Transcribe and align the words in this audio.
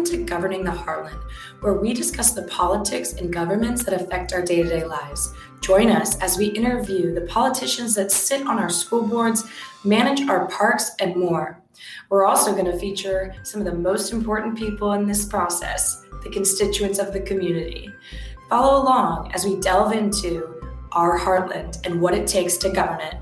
welcome 0.00 0.18
to 0.18 0.24
Governing 0.24 0.64
the 0.64 0.70
Heartland, 0.70 1.22
where 1.60 1.74
we 1.74 1.92
discuss 1.92 2.32
the 2.32 2.44
politics 2.44 3.12
and 3.12 3.30
governments 3.30 3.84
that 3.84 4.00
affect 4.00 4.32
our 4.32 4.40
day 4.40 4.62
to 4.62 4.68
day 4.68 4.82
lives. 4.82 5.34
Join 5.60 5.90
us 5.90 6.18
as 6.22 6.38
we 6.38 6.46
interview 6.46 7.12
the 7.12 7.26
politicians 7.26 7.94
that 7.96 8.10
sit 8.10 8.46
on 8.46 8.58
our 8.58 8.70
school 8.70 9.06
boards, 9.06 9.44
manage 9.84 10.26
our 10.26 10.48
parks, 10.48 10.92
and 11.00 11.14
more. 11.16 11.62
We're 12.08 12.24
also 12.24 12.52
going 12.52 12.64
to 12.64 12.78
feature 12.78 13.34
some 13.42 13.60
of 13.60 13.66
the 13.66 13.76
most 13.76 14.10
important 14.10 14.56
people 14.56 14.94
in 14.94 15.06
this 15.06 15.26
process, 15.26 16.02
the 16.22 16.30
constituents 16.30 16.98
of 16.98 17.12
the 17.12 17.20
community. 17.20 17.90
Follow 18.48 18.82
along 18.82 19.32
as 19.32 19.44
we 19.44 19.60
delve 19.60 19.92
into 19.92 20.62
our 20.92 21.18
heartland 21.18 21.84
and 21.84 22.00
what 22.00 22.14
it 22.14 22.26
takes 22.26 22.56
to 22.58 22.70
govern 22.70 23.02
it. 23.02 23.16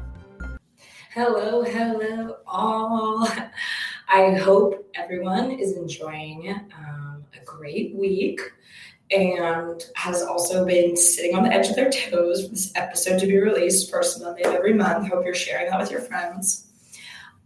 Hello, 1.12 1.65
hello, 1.65 2.37
all. 2.47 3.27
I 4.11 4.35
hope 4.35 4.89
everyone 4.95 5.51
is 5.51 5.77
enjoying 5.77 6.48
um, 6.75 7.25
a 7.39 7.45
great 7.45 7.95
week 7.95 8.41
and 9.11 9.84
has 9.97 10.23
also 10.23 10.65
been 10.65 10.97
sitting 10.97 11.37
on 11.37 11.43
the 11.43 11.53
edge 11.53 11.69
of 11.69 11.77
their 11.77 11.91
toes 11.91 12.45
for 12.45 12.48
this 12.48 12.73
episode 12.75 13.19
to 13.21 13.27
be 13.27 13.37
released 13.37 13.91
first 13.91 14.23
Monday 14.23 14.45
of 14.45 14.55
every 14.55 14.73
month. 14.73 15.09
Hope 15.09 15.27
you're 15.27 15.34
sharing 15.34 15.69
that 15.69 15.79
with 15.79 15.91
your 15.91 16.01
friends. 16.01 16.69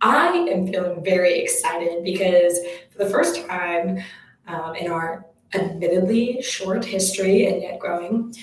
I 0.01 0.29
am 0.29 0.69
feeling 0.69 1.02
very 1.02 1.41
excited 1.41 2.05
because 2.05 2.57
for 2.93 2.99
the 3.05 3.10
first 3.10 3.45
time 3.49 4.01
um, 4.47 4.77
in 4.77 4.88
our 4.88 5.27
admittedly 5.55 6.43
short 6.43 6.85
history 6.85 7.47
and 7.47 7.60
yet 7.60 7.80
growing, 7.80 8.37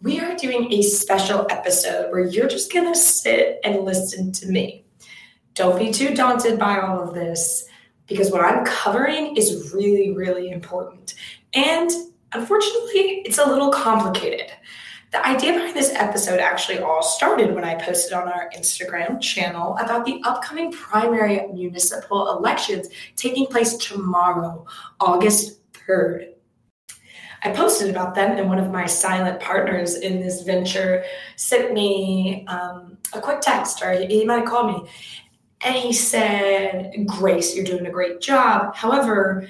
we 0.00 0.18
are 0.18 0.34
doing 0.34 0.72
a 0.72 0.80
special 0.80 1.46
episode 1.50 2.10
where 2.10 2.24
you're 2.24 2.48
just 2.48 2.72
going 2.72 2.90
to 2.90 2.98
sit 2.98 3.60
and 3.64 3.84
listen 3.84 4.32
to 4.32 4.46
me. 4.46 4.85
Don't 5.56 5.78
be 5.78 5.90
too 5.90 6.14
daunted 6.14 6.58
by 6.58 6.80
all 6.80 7.00
of 7.00 7.14
this 7.14 7.66
because 8.06 8.30
what 8.30 8.42
I'm 8.42 8.64
covering 8.66 9.36
is 9.36 9.72
really, 9.74 10.12
really 10.12 10.50
important. 10.50 11.14
And 11.54 11.90
unfortunately, 12.32 13.22
it's 13.24 13.38
a 13.38 13.48
little 13.48 13.72
complicated. 13.72 14.52
The 15.12 15.26
idea 15.26 15.54
behind 15.54 15.74
this 15.74 15.94
episode 15.94 16.40
actually 16.40 16.80
all 16.80 17.02
started 17.02 17.54
when 17.54 17.64
I 17.64 17.74
posted 17.74 18.12
on 18.12 18.28
our 18.28 18.50
Instagram 18.54 19.18
channel 19.18 19.78
about 19.78 20.04
the 20.04 20.20
upcoming 20.24 20.70
primary 20.72 21.46
municipal 21.54 22.36
elections 22.36 22.88
taking 23.16 23.46
place 23.46 23.78
tomorrow, 23.78 24.66
August 25.00 25.60
3rd. 25.72 26.32
I 27.44 27.50
posted 27.50 27.90
about 27.90 28.14
them, 28.14 28.36
and 28.36 28.48
one 28.48 28.58
of 28.58 28.70
my 28.70 28.86
silent 28.86 29.40
partners 29.40 29.94
in 29.94 30.20
this 30.20 30.42
venture 30.42 31.04
sent 31.36 31.72
me 31.72 32.44
um, 32.48 32.98
a 33.12 33.20
quick 33.20 33.40
text, 33.40 33.82
or 33.82 33.92
he, 33.92 34.24
might 34.24 34.46
called 34.46 34.84
me, 34.84 34.90
and 35.66 35.74
he 35.74 35.92
said, 35.92 36.92
Grace, 37.06 37.56
you're 37.56 37.64
doing 37.64 37.86
a 37.86 37.90
great 37.90 38.20
job. 38.20 38.76
However, 38.76 39.48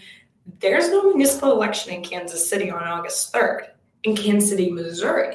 there's 0.61 0.89
no 0.89 1.03
municipal 1.11 1.53
election 1.53 1.93
in 1.93 2.03
Kansas 2.03 2.49
City 2.49 2.71
on 2.71 2.83
August 2.83 3.35
3rd, 3.35 3.67
in 4.03 4.17
Kansas 4.17 4.49
City, 4.49 4.71
Missouri. 4.71 5.35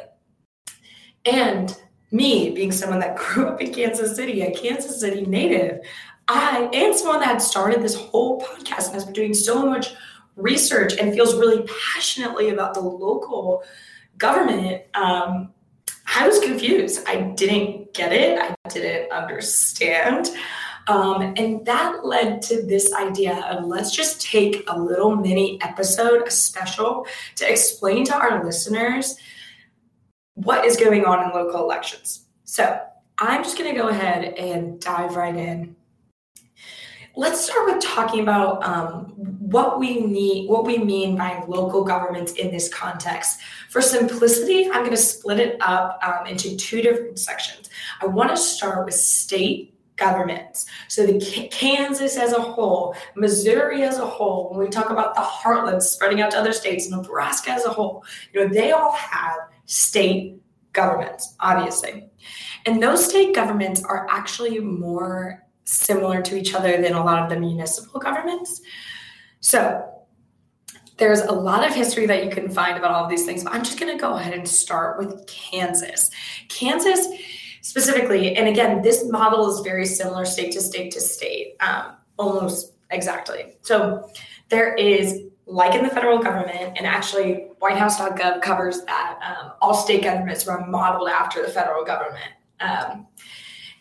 And 1.26 1.78
me, 2.12 2.50
being 2.50 2.72
someone 2.72 3.00
that 3.00 3.16
grew 3.16 3.48
up 3.48 3.62
in 3.62 3.72
Kansas 3.72 4.16
City, 4.16 4.42
a 4.42 4.52
Kansas 4.52 5.00
City 5.00 5.24
native, 5.24 5.82
I 6.28 6.68
am 6.74 6.98
someone 6.98 7.20
that 7.20 7.28
had 7.28 7.42
started 7.44 7.84
this 7.84 7.96
whole 7.96 8.42
podcast 8.42 8.88
and 8.88 8.96
has 8.96 9.06
been 9.06 9.14
doing 9.14 9.36
so 9.36 9.64
much 9.64 9.94
research 10.36 10.94
and 10.98 11.14
feels 11.14 11.36
really 11.36 11.64
passionately 11.94 12.50
about 12.50 12.74
the 12.74 12.80
local 12.80 13.64
government 14.18 14.82
um, 14.96 15.54
I 16.14 16.28
was 16.28 16.40
confused. 16.40 17.08
I 17.08 17.22
didn't 17.22 17.94
get 17.94 18.12
it. 18.12 18.38
I 18.38 18.56
didn't 18.70 19.12
understand. 19.12 20.30
Um, 20.88 21.34
and 21.38 21.66
that 21.66 22.06
led 22.06 22.42
to 22.44 22.62
this 22.64 22.94
idea 22.94 23.46
of 23.50 23.66
let's 23.66 23.92
just 23.92 24.22
take 24.22 24.64
a 24.68 24.80
little 24.80 25.16
mini 25.16 25.62
episode, 25.62 26.28
a 26.28 26.32
special, 26.32 27.06
to 27.36 27.50
explain 27.50 28.06
to 28.06 28.16
our 28.16 28.44
listeners 28.44 29.18
what 30.36 30.66
is 30.66 30.78
going 30.78 31.06
on 31.06 31.24
in 31.24 31.36
local 31.36 31.64
elections. 31.64 32.26
So 32.46 32.80
I'm 33.20 33.44
just 33.44 33.58
going 33.58 33.74
to 33.74 33.80
go 33.80 33.90
ahead 33.90 34.34
and 34.36 34.80
dive 34.80 35.16
right 35.16 35.36
in 35.36 35.76
Let's 37.18 37.44
start 37.44 37.66
with 37.66 37.84
talking 37.84 38.22
about 38.22 38.64
um, 38.64 39.04
what 39.18 39.80
we 39.80 40.00
need, 40.00 40.50
what 40.50 40.64
we 40.64 40.78
mean 40.78 41.18
by 41.18 41.44
local 41.46 41.84
governments 41.84 42.32
in 42.34 42.52
this 42.52 42.74
context. 42.74 43.42
For 43.70 43.82
simplicity, 43.82 44.68
I'm 44.68 44.80
going 44.80 44.92
to 44.92 44.98
split 44.98 45.38
it 45.38 45.58
up 45.60 46.00
um, 46.04 46.26
into 46.26 46.56
two 46.56 46.82
different 46.82 47.20
sections. 47.20 47.70
I 48.02 48.06
want 48.06 48.30
to 48.30 48.38
start 48.38 48.86
with 48.86 48.94
state 48.94 49.74
governments. 50.02 50.66
So 50.88 51.06
the 51.06 51.48
Kansas 51.52 52.18
as 52.18 52.34
a 52.34 52.42
whole, 52.42 52.96
Missouri 53.16 53.84
as 53.84 54.00
a 54.00 54.06
whole, 54.06 54.50
when 54.50 54.60
we 54.60 54.70
talk 54.70 54.90
about 54.90 55.14
the 55.14 55.22
heartland 55.22 55.82
spreading 55.82 56.22
out 56.22 56.32
to 56.32 56.38
other 56.38 56.54
states, 56.54 56.90
Nebraska 56.90 57.52
as 57.52 57.66
a 57.66 57.70
whole, 57.70 58.04
you 58.34 58.42
know, 58.42 58.54
they 58.54 58.72
all 58.72 58.94
have 58.94 59.38
state 59.66 60.42
governments, 60.74 61.36
obviously. 61.40 62.10
And 62.66 62.82
those 62.82 63.08
state 63.08 63.36
governments 63.36 63.84
are 63.84 64.08
actually 64.10 64.60
more 64.60 65.46
similar 65.64 66.22
to 66.24 66.36
each 66.36 66.54
other 66.54 66.82
than 66.82 66.94
a 66.94 67.04
lot 67.04 67.22
of 67.24 67.30
the 67.30 67.40
municipal 67.40 68.00
governments. 68.00 68.62
So 69.40 69.88
there's 70.98 71.22
a 71.22 71.32
lot 71.32 71.68
of 71.68 71.74
history 71.74 72.06
that 72.08 72.24
you 72.24 72.30
can 72.30 72.50
find 72.50 72.78
about 72.78 72.92
all 72.92 73.04
of 73.04 73.10
these 73.10 73.26
things, 73.26 73.44
but 73.44 73.54
I'm 73.54 73.64
just 73.64 73.80
going 73.80 73.96
to 73.96 74.00
go 74.00 74.14
ahead 74.14 74.34
and 74.34 74.48
start 74.48 75.00
with 75.00 75.26
Kansas. 75.28 76.10
Kansas 76.50 77.08
specifically, 77.62 78.36
and 78.36 78.48
again, 78.48 78.82
this 78.82 79.10
model 79.10 79.50
is 79.52 79.62
very 79.62 79.86
similar 79.86 80.26
state 80.26 80.52
to 80.54 80.62
state 80.62 80.92
to 80.92 81.02
state, 81.02 81.56
um, 81.62 81.96
almost 82.18 82.74
exactly. 82.90 83.58
So 83.62 84.10
there 84.50 84.74
is, 84.76 85.24
like 85.46 85.76
in 85.76 85.84
the 85.84 85.90
federal 85.90 86.20
government, 86.20 86.78
and 86.78 86.86
actually 86.86 87.48
whitehouse.gov 87.60 88.42
covers 88.42 88.84
that, 88.86 89.20
um, 89.22 89.54
all 89.62 89.74
state 89.74 90.04
governments 90.04 90.48
are 90.48 90.68
modeled 90.68 91.10
after 91.10 91.42
the 91.42 91.50
federal 91.50 91.86
government. 91.86 92.32
Um, 92.60 93.08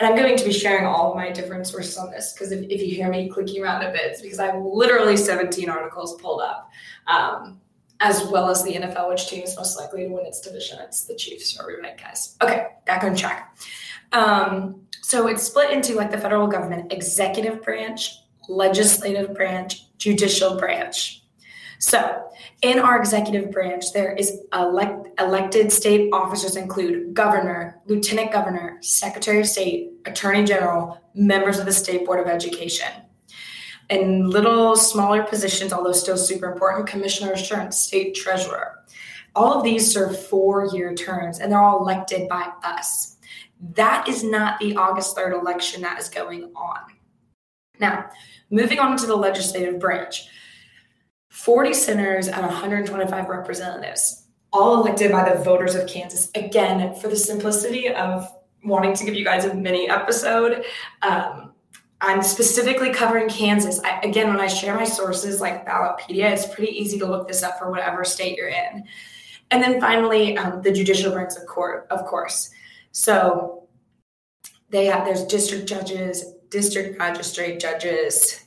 and 0.01 0.09
I'm 0.09 0.17
going 0.17 0.35
to 0.35 0.45
be 0.45 0.53
sharing 0.53 0.87
all 0.87 1.11
of 1.11 1.17
my 1.17 1.31
different 1.31 1.67
sources 1.67 1.99
on 1.99 2.11
this 2.11 2.33
because 2.33 2.53
if, 2.53 2.65
if 2.71 2.81
you 2.81 2.95
hear 2.95 3.11
me 3.11 3.29
clicking 3.29 3.63
around 3.63 3.83
a 3.83 3.93
bit, 3.93 4.01
it's 4.05 4.23
because 4.23 4.39
I 4.39 4.47
have 4.47 4.63
literally 4.63 5.17
17 5.17 5.69
articles 5.69 6.19
pulled 6.21 6.41
up, 6.41 6.71
um, 7.07 7.61
as 8.01 8.25
well 8.25 8.49
as 8.49 8.63
the 8.65 8.75
NFL, 8.75 9.09
which 9.09 9.29
team 9.29 9.43
is 9.43 9.57
most 9.57 9.79
likely 9.79 10.05
to 10.05 10.09
win 10.09 10.27
its 10.27 10.41
division. 10.41 10.79
It's 10.81 11.05
the 11.05 11.15
Chiefs. 11.15 11.59
We 11.67 11.75
right, 11.81 11.99
guys? 11.99 12.37
Okay, 12.43 12.69
back 12.87 13.05
on 13.05 13.15
track. 13.15 13.57
Um, 14.13 14.83
so 15.03 15.27
it's 15.27 15.43
split 15.43 15.71
into 15.71 15.95
like 15.95 16.11
the 16.11 16.19
federal 16.19 16.47
government 16.47 16.93
executive 16.93 17.63
branch, 17.63 18.17
legislative 18.49 19.35
branch, 19.35 19.97
judicial 19.99 20.57
branch. 20.59 21.23
So, 21.79 22.29
in 22.61 22.79
our 22.79 22.99
executive 22.99 23.51
branch, 23.51 23.95
there 23.95 24.13
is 24.13 24.41
elect, 24.53 25.19
elected 25.19 25.73
state 25.73 26.11
officers 26.13 26.57
include 26.57 27.15
governor, 27.15 27.81
lieutenant 27.87 28.33
governor, 28.33 28.77
secretary 28.83 29.41
of 29.41 29.47
state, 29.47 29.91
attorney 30.05 30.45
general, 30.45 31.01
members 31.15 31.59
of 31.59 31.65
the 31.65 31.73
state 31.73 32.05
board 32.05 32.21
of 32.21 32.27
education. 32.27 32.89
And 33.91 34.31
little 34.31 34.77
smaller 34.77 35.25
positions, 35.25 35.73
although 35.73 35.93
still 35.93 36.17
super 36.17 36.51
important, 36.51 36.89
commissioner 36.89 37.33
of 37.33 37.39
insurance, 37.39 37.77
state 37.79 38.15
treasurer. 38.15 38.79
All 39.35 39.55
of 39.55 39.65
these 39.65 39.93
serve 39.93 40.27
four 40.27 40.67
year 40.73 40.95
terms 40.95 41.41
and 41.41 41.53
they're 41.53 41.61
all 41.61 41.81
elected 41.81 42.29
by 42.29 42.51
us. 42.65 43.17
That 43.75 44.09
is 44.09 44.23
not 44.23 44.59
the 44.59 44.77
August 44.77 45.17
3rd 45.17 45.41
election 45.41 45.83
that 45.83 46.01
is 46.01 46.09
going 46.09 46.51
on. 46.57 46.79
Now, 47.79 48.11
moving 48.51 48.79
on 48.79 48.97
to 48.99 49.07
the 49.07 49.17
legislative 49.17 49.79
branch. 49.79 50.29
40 51.31 51.75
senators 51.75 52.29
and 52.29 52.43
125 52.43 53.29
representatives, 53.29 54.27
all 54.53 54.83
elected 54.83 55.13
by 55.13 55.33
the 55.33 55.43
voters 55.43 55.75
of 55.75 55.87
Kansas. 55.87 56.31
Again, 56.35 56.95
for 56.95 57.09
the 57.09 57.17
simplicity 57.17 57.89
of 57.89 58.29
wanting 58.65 58.95
to 58.95 59.05
give 59.05 59.15
you 59.15 59.25
guys 59.25 59.45
a 59.45 59.55
mini 59.55 59.89
episode, 59.89 60.65
um, 61.03 61.53
I'm 62.03 62.23
specifically 62.23 62.93
covering 62.93 63.29
Kansas. 63.29 63.81
I, 63.85 64.01
again, 64.01 64.29
when 64.29 64.41
I 64.41 64.47
share 64.47 64.75
my 64.75 64.85
sources 64.85 65.41
like 65.41 65.67
Ballotpedia, 65.67 66.31
it's 66.31 66.47
pretty 66.47 66.73
easy 66.73 66.99
to 66.99 67.07
look 67.07 67.29
this 67.29 67.43
up 67.43 67.59
for 67.59 67.71
whatever 67.71 68.05
state 68.05 68.37
you're 68.39 68.49
in. 68.49 68.85
And 69.51 69.63
then 69.63 69.81
finally, 69.81 70.39
um, 70.39 70.63
the 70.63 70.73
judicial 70.73 71.13
branch 71.13 71.33
of 71.37 71.47
court, 71.47 71.87
of 71.91 72.07
course. 72.07 72.51
So 72.93 73.69
they 74.71 74.87
have 74.87 75.05
there's 75.05 75.25
district 75.25 75.69
judges, 75.69 76.25
district 76.49 76.99
magistrate 76.99 77.61
judges, 77.61 78.45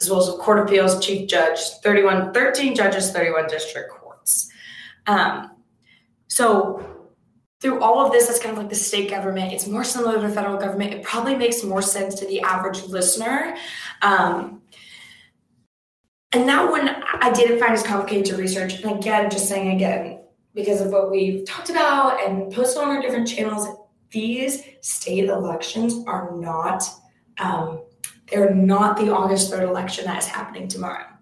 as 0.00 0.08
well 0.08 0.20
as 0.20 0.28
court 0.40 0.60
of 0.60 0.66
appeals 0.66 1.04
chief 1.04 1.28
judge, 1.28 1.58
31, 1.82 2.32
13 2.32 2.74
judges, 2.74 3.10
31 3.10 3.48
district 3.48 3.90
courts. 3.90 4.50
Um, 5.06 5.50
so 6.28 6.93
through 7.64 7.80
all 7.80 8.04
of 8.04 8.12
this, 8.12 8.26
that's 8.26 8.38
kind 8.38 8.52
of 8.52 8.58
like 8.58 8.68
the 8.68 8.74
state 8.76 9.08
government. 9.08 9.50
It's 9.50 9.66
more 9.66 9.84
similar 9.84 10.16
to 10.16 10.20
the 10.20 10.28
federal 10.28 10.58
government. 10.58 10.92
It 10.92 11.02
probably 11.02 11.34
makes 11.34 11.64
more 11.64 11.80
sense 11.80 12.14
to 12.16 12.26
the 12.26 12.42
average 12.42 12.82
listener. 12.82 13.56
Um, 14.02 14.60
and 16.32 16.46
that 16.46 16.70
one 16.70 16.90
I 16.90 17.32
didn't 17.32 17.58
find 17.58 17.72
as 17.72 17.82
complicated 17.82 18.26
to 18.26 18.36
research. 18.36 18.82
And 18.82 18.98
again, 18.98 19.30
just 19.30 19.48
saying 19.48 19.74
again, 19.74 20.20
because 20.54 20.82
of 20.82 20.88
what 20.92 21.10
we've 21.10 21.46
talked 21.46 21.70
about 21.70 22.22
and 22.22 22.52
posted 22.52 22.82
on 22.82 22.90
our 22.90 23.00
different 23.00 23.28
channels, 23.28 23.66
these 24.10 24.62
state 24.82 25.30
elections 25.30 26.04
are 26.06 26.36
not 26.36 26.84
um, 27.38 27.80
they're 28.30 28.54
not 28.54 28.98
the 28.98 29.10
August 29.10 29.50
3rd 29.50 29.68
election 29.68 30.04
that 30.04 30.18
is 30.18 30.26
happening 30.26 30.68
tomorrow. 30.68 31.13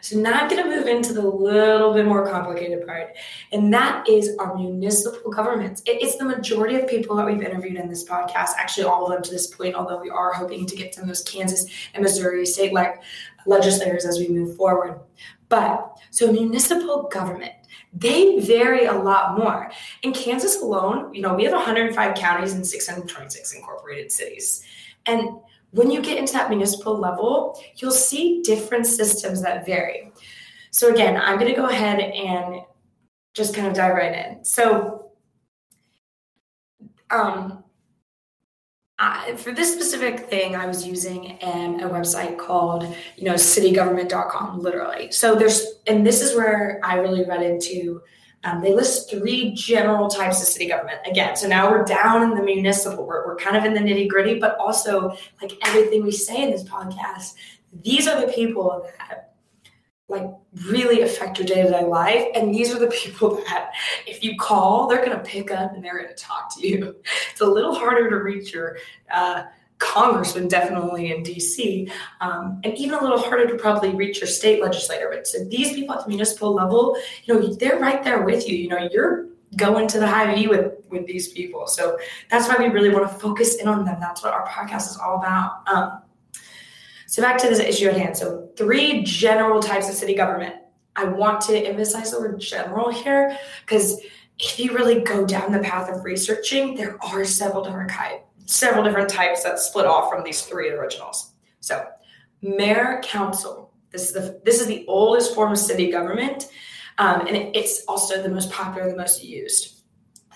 So 0.00 0.18
now 0.18 0.40
I'm 0.40 0.48
going 0.48 0.62
to 0.62 0.68
move 0.68 0.86
into 0.86 1.12
the 1.12 1.22
little 1.22 1.94
bit 1.94 2.06
more 2.06 2.28
complicated 2.28 2.86
part, 2.86 3.16
and 3.52 3.72
that 3.72 4.08
is 4.08 4.36
our 4.38 4.56
municipal 4.56 5.30
governments. 5.30 5.82
It's 5.86 6.16
the 6.16 6.24
majority 6.24 6.76
of 6.76 6.88
people 6.88 7.16
that 7.16 7.26
we've 7.26 7.42
interviewed 7.42 7.76
in 7.76 7.88
this 7.88 8.04
podcast, 8.04 8.50
actually 8.58 8.84
all 8.84 9.06
of 9.06 9.12
them 9.12 9.22
to 9.22 9.30
this 9.30 9.48
point, 9.48 9.74
although 9.74 10.00
we 10.00 10.10
are 10.10 10.32
hoping 10.32 10.66
to 10.66 10.76
get 10.76 10.94
some 10.94 11.02
of 11.02 11.08
those 11.08 11.22
Kansas 11.22 11.66
and 11.94 12.02
Missouri 12.02 12.46
state 12.46 12.72
like 12.72 13.02
legislators 13.46 14.04
as 14.04 14.18
we 14.18 14.28
move 14.28 14.56
forward. 14.56 15.00
But 15.48 15.98
so 16.10 16.32
municipal 16.32 17.08
government, 17.12 17.52
they 17.92 18.38
vary 18.40 18.86
a 18.86 18.92
lot 18.92 19.36
more. 19.36 19.70
In 20.02 20.12
Kansas 20.12 20.60
alone, 20.60 21.12
you 21.12 21.22
know, 21.22 21.34
we 21.34 21.44
have 21.44 21.52
105 21.52 22.14
counties 22.14 22.52
and 22.52 22.66
626 22.66 23.54
incorporated 23.54 24.12
cities. 24.12 24.64
And 25.06 25.40
when 25.72 25.90
you 25.90 26.02
get 26.02 26.18
into 26.18 26.32
that 26.32 26.48
municipal 26.48 26.98
level, 26.98 27.60
you'll 27.76 27.90
see 27.90 28.42
different 28.42 28.86
systems 28.86 29.42
that 29.42 29.66
vary. 29.66 30.12
So, 30.70 30.92
again, 30.92 31.16
I'm 31.16 31.38
going 31.38 31.50
to 31.50 31.56
go 31.56 31.66
ahead 31.66 32.00
and 32.00 32.62
just 33.34 33.54
kind 33.54 33.66
of 33.66 33.74
dive 33.74 33.94
right 33.94 34.26
in. 34.26 34.44
So, 34.44 35.12
um, 37.10 37.64
I, 38.98 39.34
for 39.36 39.50
this 39.50 39.72
specific 39.72 40.28
thing, 40.28 40.54
I 40.54 40.66
was 40.66 40.86
using 40.86 41.32
an, 41.38 41.80
a 41.80 41.88
website 41.88 42.36
called, 42.36 42.84
you 43.16 43.24
know, 43.24 43.34
citygovernment.com, 43.34 44.60
literally. 44.60 45.10
So 45.10 45.34
there's, 45.34 45.66
and 45.86 46.06
this 46.06 46.20
is 46.20 46.36
where 46.36 46.80
I 46.84 46.96
really 46.96 47.24
read 47.24 47.42
into 47.42 48.02
um, 48.44 48.62
they 48.62 48.74
list 48.74 49.10
three 49.10 49.52
general 49.52 50.08
types 50.08 50.40
of 50.40 50.48
city 50.48 50.66
government. 50.66 50.98
Again, 51.06 51.36
so 51.36 51.46
now 51.46 51.70
we're 51.70 51.84
down 51.84 52.22
in 52.22 52.34
the 52.34 52.42
municipal, 52.42 53.06
we're, 53.06 53.26
we're 53.26 53.36
kind 53.36 53.56
of 53.56 53.64
in 53.64 53.74
the 53.74 53.80
nitty 53.80 54.08
gritty, 54.08 54.38
but 54.38 54.56
also 54.58 55.14
like 55.42 55.52
everything 55.62 56.02
we 56.02 56.10
say 56.10 56.42
in 56.42 56.50
this 56.50 56.64
podcast, 56.64 57.34
these 57.82 58.08
are 58.08 58.20
the 58.20 58.32
people 58.32 58.88
that 58.98 59.34
like 60.08 60.28
really 60.66 61.02
affect 61.02 61.38
your 61.38 61.46
day-to-day 61.46 61.84
life 61.84 62.26
and 62.34 62.52
these 62.52 62.74
are 62.74 62.80
the 62.80 62.88
people 62.88 63.36
that 63.48 63.70
if 64.06 64.24
you 64.24 64.36
call 64.36 64.88
they're 64.88 65.04
going 65.04 65.16
to 65.16 65.22
pick 65.22 65.52
up 65.52 65.72
and 65.72 65.84
they're 65.84 66.02
going 66.02 66.08
to 66.08 66.20
talk 66.20 66.52
to 66.52 66.66
you 66.66 66.96
it's 67.30 67.40
a 67.40 67.46
little 67.46 67.72
harder 67.72 68.10
to 68.10 68.16
reach 68.16 68.52
your 68.52 68.76
uh, 69.14 69.44
congressman 69.80 70.46
definitely 70.46 71.10
in 71.10 71.24
DC, 71.24 71.90
um, 72.20 72.60
and 72.62 72.76
even 72.78 72.98
a 72.98 73.02
little 73.02 73.18
harder 73.18 73.48
to 73.48 73.56
probably 73.56 73.90
reach 73.94 74.20
your 74.20 74.28
state 74.28 74.62
legislator. 74.62 75.08
But 75.10 75.26
so 75.26 75.44
these 75.44 75.72
people 75.72 75.94
at 75.96 76.04
the 76.04 76.08
municipal 76.08 76.54
level, 76.54 76.96
you 77.24 77.34
know, 77.34 77.54
they're 77.54 77.78
right 77.80 78.04
there 78.04 78.22
with 78.22 78.48
you. 78.48 78.56
You 78.56 78.68
know, 78.68 78.88
you're 78.92 79.26
going 79.56 79.88
to 79.88 79.98
the 79.98 80.06
Hy-Vee 80.06 80.46
with 80.46 80.74
with 80.88 81.06
these 81.06 81.32
people. 81.32 81.66
So 81.66 81.98
that's 82.30 82.46
why 82.48 82.56
we 82.58 82.68
really 82.72 82.90
want 82.90 83.10
to 83.10 83.18
focus 83.18 83.56
in 83.56 83.66
on 83.66 83.84
them. 83.84 83.98
That's 84.00 84.22
what 84.22 84.32
our 84.32 84.46
podcast 84.46 84.90
is 84.90 84.98
all 84.98 85.16
about. 85.16 85.66
Um, 85.66 86.02
so 87.06 87.22
back 87.22 87.38
to 87.38 87.48
this 87.48 87.58
issue 87.58 87.88
at 87.88 87.96
hand. 87.96 88.16
So 88.16 88.48
three 88.56 89.02
general 89.02 89.60
types 89.60 89.88
of 89.88 89.94
city 89.94 90.14
government. 90.14 90.54
I 90.94 91.04
want 91.04 91.40
to 91.42 91.56
emphasize 91.56 92.10
the 92.10 92.20
word 92.20 92.38
general 92.40 92.90
here 92.90 93.36
because 93.64 94.00
if 94.38 94.58
you 94.58 94.74
really 94.74 95.00
go 95.00 95.24
down 95.24 95.52
the 95.52 95.60
path 95.60 95.88
of 95.88 96.04
researching, 96.04 96.74
there 96.74 97.02
are 97.02 97.24
several 97.24 97.62
different 97.62 97.90
types 97.90 98.24
several 98.50 98.82
different 98.82 99.08
types 99.08 99.44
that 99.44 99.58
split 99.58 99.86
off 99.86 100.10
from 100.10 100.24
these 100.24 100.42
three 100.42 100.70
originals. 100.70 101.32
So, 101.60 101.86
mayor 102.42 103.00
council. 103.02 103.72
This 103.90 104.08
is 104.08 104.12
the 104.12 104.40
this 104.44 104.60
is 104.60 104.66
the 104.66 104.84
oldest 104.86 105.34
form 105.34 105.52
of 105.52 105.58
city 105.58 105.90
government, 105.90 106.48
um, 106.98 107.26
and 107.26 107.36
it, 107.36 107.56
it's 107.56 107.84
also 107.86 108.22
the 108.22 108.28
most 108.28 108.50
popular, 108.50 108.88
the 108.88 108.96
most 108.96 109.24
used. 109.24 109.82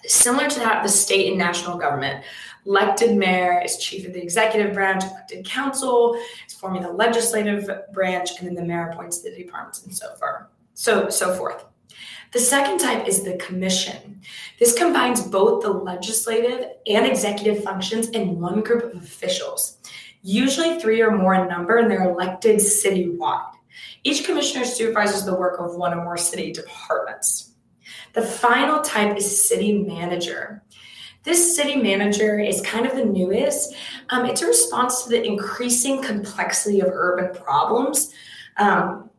Similar 0.06 0.48
to 0.48 0.58
that, 0.60 0.82
the 0.82 0.88
state 0.88 1.28
and 1.28 1.38
national 1.38 1.78
government. 1.78 2.24
Elected 2.66 3.16
mayor 3.16 3.62
is 3.64 3.76
chief 3.78 4.06
of 4.06 4.12
the 4.12 4.22
executive 4.22 4.74
branch. 4.74 5.04
Elected 5.04 5.44
council 5.44 6.18
is 6.46 6.54
forming 6.54 6.82
the 6.82 6.90
legislative 6.90 7.68
branch, 7.92 8.30
and 8.38 8.48
then 8.48 8.54
the 8.54 8.64
mayor 8.64 8.88
appoints 8.88 9.22
the 9.22 9.30
departments 9.30 9.84
and 9.84 9.94
so 9.94 10.14
forth. 10.16 10.46
so 10.74 11.08
so 11.08 11.34
forth. 11.34 11.64
The 12.34 12.40
second 12.40 12.78
type 12.78 13.06
is 13.06 13.22
the 13.22 13.36
commission. 13.36 14.20
This 14.58 14.76
combines 14.76 15.22
both 15.22 15.62
the 15.62 15.70
legislative 15.70 16.66
and 16.84 17.06
executive 17.06 17.62
functions 17.62 18.08
in 18.08 18.40
one 18.40 18.60
group 18.60 18.92
of 18.92 19.00
officials, 19.00 19.78
usually 20.20 20.80
three 20.80 21.00
or 21.00 21.16
more 21.16 21.36
in 21.36 21.46
number, 21.46 21.76
and 21.76 21.88
they're 21.88 22.10
elected 22.10 22.56
citywide. 22.56 23.52
Each 24.02 24.26
commissioner 24.26 24.64
supervises 24.64 25.24
the 25.24 25.36
work 25.36 25.60
of 25.60 25.76
one 25.76 25.96
or 25.96 26.02
more 26.02 26.16
city 26.16 26.52
departments. 26.52 27.52
The 28.14 28.22
final 28.22 28.82
type 28.82 29.16
is 29.16 29.48
city 29.48 29.84
manager. 29.84 30.64
This 31.22 31.54
city 31.54 31.76
manager 31.76 32.40
is 32.40 32.60
kind 32.62 32.84
of 32.84 32.96
the 32.96 33.04
newest. 33.04 33.76
Um, 34.08 34.26
it's 34.26 34.42
a 34.42 34.46
response 34.48 35.04
to 35.04 35.10
the 35.10 35.24
increasing 35.24 36.02
complexity 36.02 36.80
of 36.80 36.88
urban 36.88 37.32
problems. 37.32 38.12
Um, 38.56 39.10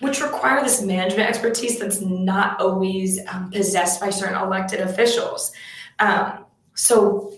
which 0.00 0.20
require 0.20 0.62
this 0.62 0.82
management 0.82 1.28
expertise 1.28 1.78
that's 1.78 2.00
not 2.00 2.60
always 2.60 3.20
um, 3.28 3.50
possessed 3.50 4.00
by 4.00 4.10
certain 4.10 4.40
elected 4.40 4.80
officials. 4.80 5.52
Um, 5.98 6.44
so, 6.74 7.32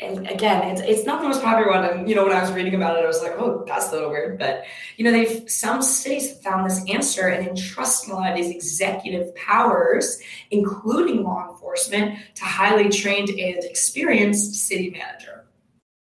again, 0.00 0.68
it's, 0.68 0.80
it's 0.82 1.06
not 1.06 1.22
the 1.22 1.28
most 1.28 1.42
popular 1.42 1.72
one. 1.72 1.84
And, 1.84 2.08
you 2.08 2.14
know, 2.14 2.24
when 2.24 2.36
I 2.36 2.40
was 2.40 2.52
reading 2.52 2.74
about 2.74 2.96
it, 2.96 3.04
I 3.04 3.06
was 3.06 3.22
like, 3.22 3.32
oh, 3.38 3.64
that's 3.66 3.88
a 3.88 3.92
little 3.92 4.10
weird. 4.10 4.38
But, 4.38 4.64
you 4.96 5.04
know, 5.04 5.10
they've, 5.10 5.48
some 5.50 5.82
states 5.82 6.28
have 6.28 6.42
found 6.42 6.70
this 6.70 6.84
answer 6.88 7.28
and 7.28 7.48
entrusting 7.48 8.12
a 8.12 8.14
lot 8.14 8.30
of 8.30 8.36
these 8.36 8.54
executive 8.54 9.34
powers, 9.34 10.20
including 10.50 11.22
law 11.22 11.50
enforcement, 11.50 12.18
to 12.34 12.44
highly 12.44 12.88
trained 12.90 13.30
and 13.30 13.64
experienced 13.64 14.54
city 14.54 14.90
manager. 14.90 15.46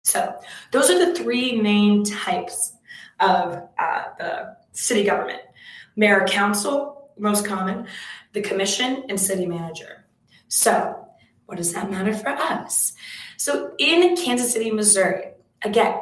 So, 0.05 0.39
those 0.71 0.91
are 0.91 1.07
the 1.07 1.15
three 1.15 1.61
main 1.61 2.05
types 2.05 2.73
of 3.21 3.69
uh, 3.79 4.03
the 4.19 4.57
city 4.73 5.05
government 5.05 5.41
mayor 5.97 6.27
council, 6.27 7.11
most 7.19 7.45
common, 7.45 7.87
the 8.33 8.41
commission, 8.41 9.05
and 9.09 9.19
city 9.19 9.47
manager. 9.47 10.05
So, 10.49 11.07
what 11.47 11.59
does 11.59 11.73
that 11.73 11.91
matter 11.91 12.15
for 12.15 12.29
us? 12.29 12.93
So, 13.37 13.75
in 13.79 14.17
Kansas 14.17 14.53
City, 14.53 14.71
Missouri, 14.71 15.33
again, 15.63 16.01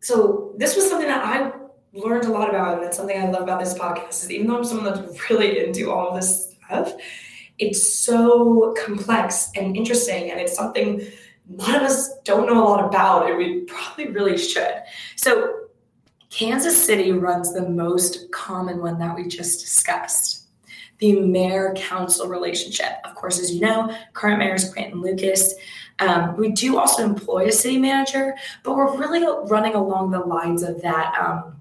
so 0.00 0.54
this 0.56 0.76
was 0.76 0.88
something 0.88 1.08
that 1.08 1.24
I 1.24 1.52
learned 1.92 2.24
a 2.26 2.30
lot 2.30 2.48
about, 2.48 2.74
and 2.74 2.82
that's 2.82 2.96
something 2.96 3.20
I 3.20 3.28
love 3.30 3.42
about 3.42 3.60
this 3.60 3.74
podcast 3.74 4.24
is 4.24 4.30
even 4.30 4.46
though 4.46 4.58
I'm 4.58 4.64
someone 4.64 4.84
that's 4.84 5.30
really 5.30 5.64
into 5.64 5.90
all 5.90 6.14
this 6.14 6.54
stuff, 6.66 6.92
it's 7.58 7.92
so 7.92 8.74
complex 8.84 9.50
and 9.56 9.76
interesting, 9.76 10.30
and 10.30 10.40
it's 10.40 10.54
something 10.54 11.00
a 11.00 11.62
lot 11.62 11.76
of 11.76 11.82
us 11.82 12.18
don't 12.24 12.46
know 12.46 12.62
a 12.62 12.64
lot 12.64 12.84
about, 12.84 13.28
and 13.28 13.38
we 13.38 13.60
probably 13.62 14.08
really 14.08 14.36
should. 14.36 14.82
So, 15.16 15.65
Kansas 16.36 16.84
City 16.84 17.12
runs 17.12 17.54
the 17.54 17.66
most 17.66 18.30
common 18.30 18.82
one 18.82 18.98
that 18.98 19.16
we 19.16 19.26
just 19.26 19.58
discussed 19.58 20.48
the 20.98 21.18
mayor 21.18 21.72
council 21.74 22.28
relationship. 22.28 22.92
Of 23.04 23.14
course, 23.14 23.40
as 23.40 23.54
you 23.54 23.62
know, 23.62 23.96
current 24.12 24.40
mayor 24.40 24.54
is 24.54 24.70
Quinton 24.70 25.00
Lucas. 25.00 25.54
Um, 25.98 26.36
we 26.36 26.52
do 26.52 26.76
also 26.76 27.02
employ 27.02 27.46
a 27.46 27.52
city 27.52 27.78
manager, 27.78 28.34
but 28.64 28.76
we're 28.76 28.98
really 28.98 29.24
running 29.48 29.74
along 29.74 30.10
the 30.10 30.18
lines 30.18 30.62
of 30.62 30.82
that. 30.82 31.16
Um, 31.18 31.56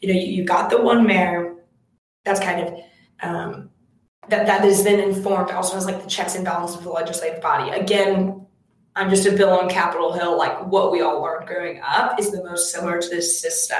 you 0.00 0.12
know, 0.12 0.18
you, 0.18 0.26
you, 0.26 0.44
got 0.44 0.70
the 0.70 0.82
one 0.82 1.06
mayor 1.06 1.54
that's 2.24 2.40
kind 2.40 2.66
of 2.66 2.80
um, 3.22 3.70
that 4.28 4.44
that 4.48 4.64
is 4.64 4.82
then 4.82 4.98
informed 4.98 5.52
also 5.52 5.76
has 5.76 5.86
like 5.86 6.02
the 6.02 6.10
checks 6.10 6.34
and 6.34 6.44
balances 6.44 6.78
of 6.78 6.82
the 6.82 6.90
legislative 6.90 7.40
body. 7.40 7.70
Again, 7.70 8.44
I'm 8.96 9.10
just 9.10 9.26
a 9.26 9.32
bill 9.32 9.50
on 9.50 9.68
Capitol 9.68 10.14
Hill, 10.14 10.38
like 10.38 10.66
what 10.66 10.90
we 10.90 11.02
all 11.02 11.20
learned 11.20 11.46
growing 11.46 11.82
up 11.86 12.18
is 12.18 12.30
the 12.30 12.42
most 12.42 12.72
similar 12.72 12.98
to 12.98 13.08
this 13.08 13.38
system. 13.38 13.78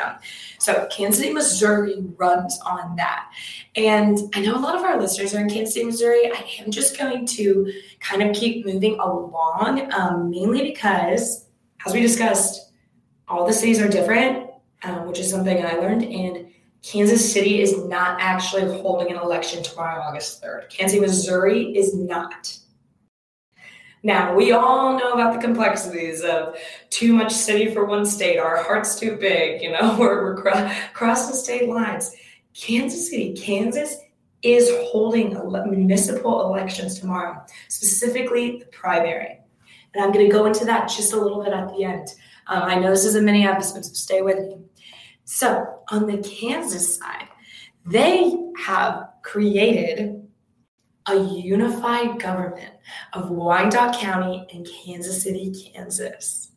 So 0.58 0.86
Kansas 0.90 1.22
City, 1.22 1.32
Missouri 1.32 2.04
runs 2.18 2.60
on 2.66 2.96
that. 2.96 3.30
And 3.76 4.18
I 4.34 4.40
know 4.40 4.54
a 4.54 4.60
lot 4.60 4.76
of 4.76 4.82
our 4.82 5.00
listeners 5.00 5.34
are 5.34 5.40
in 5.40 5.48
Kansas 5.48 5.72
City, 5.72 5.86
Missouri. 5.86 6.30
I 6.30 6.46
am 6.62 6.70
just 6.70 6.98
going 6.98 7.26
to 7.28 7.72
kind 8.00 8.22
of 8.22 8.36
keep 8.36 8.66
moving 8.66 8.98
along, 8.98 9.90
um, 9.94 10.30
mainly 10.30 10.62
because, 10.62 11.46
as 11.86 11.94
we 11.94 12.02
discussed, 12.02 12.72
all 13.26 13.46
the 13.46 13.54
cities 13.54 13.80
are 13.80 13.88
different, 13.88 14.50
um, 14.82 15.06
which 15.06 15.18
is 15.18 15.30
something 15.30 15.64
I 15.64 15.76
learned. 15.76 16.04
And 16.04 16.48
Kansas 16.82 17.32
City 17.32 17.62
is 17.62 17.84
not 17.86 18.20
actually 18.20 18.70
holding 18.80 19.10
an 19.10 19.18
election 19.18 19.62
tomorrow, 19.62 20.02
August 20.02 20.42
3rd. 20.42 20.68
Kansas 20.68 20.92
City, 20.92 21.00
Missouri 21.00 21.76
is 21.76 21.94
not. 21.94 22.58
Now, 24.06 24.36
we 24.36 24.52
all 24.52 24.96
know 24.96 25.14
about 25.14 25.34
the 25.34 25.40
complexities 25.40 26.22
of 26.22 26.56
too 26.90 27.12
much 27.12 27.32
city 27.32 27.74
for 27.74 27.86
one 27.86 28.06
state, 28.06 28.38
our 28.38 28.62
heart's 28.62 28.94
too 28.94 29.16
big, 29.16 29.60
you 29.60 29.72
know, 29.72 29.96
we're, 29.98 30.22
we're 30.22 30.40
cro- 30.40 30.70
crossing 30.92 31.34
state 31.34 31.68
lines. 31.68 32.14
Kansas 32.54 33.10
City, 33.10 33.34
Kansas 33.34 33.96
is 34.42 34.70
holding 34.92 35.30
municipal 35.68 36.46
elections 36.46 37.00
tomorrow, 37.00 37.44
specifically 37.66 38.60
the 38.60 38.66
primary. 38.66 39.40
And 39.92 40.04
I'm 40.04 40.12
going 40.12 40.24
to 40.24 40.32
go 40.32 40.46
into 40.46 40.64
that 40.66 40.88
just 40.88 41.12
a 41.12 41.20
little 41.20 41.42
bit 41.42 41.52
at 41.52 41.68
the 41.70 41.82
end. 41.82 42.06
Um, 42.46 42.62
I 42.62 42.76
know 42.76 42.90
this 42.90 43.06
is 43.06 43.16
a 43.16 43.20
mini 43.20 43.44
episode, 43.44 43.84
so 43.84 43.92
stay 43.92 44.22
with 44.22 44.38
me. 44.38 44.58
So, 45.24 45.80
on 45.90 46.06
the 46.06 46.18
Kansas 46.18 46.96
side, 46.96 47.26
they 47.84 48.36
have 48.56 49.08
created 49.22 50.25
a 51.08 51.16
unified 51.16 52.20
government 52.20 52.74
of 53.12 53.30
Wyandotte 53.30 53.96
County 53.96 54.46
and 54.52 54.66
Kansas 54.66 55.22
City, 55.22 55.70
Kansas. 55.72 56.50